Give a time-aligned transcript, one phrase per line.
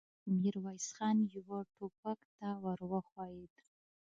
[0.39, 3.55] ميرويس خان يوه ټوپک ته ور وښويېد.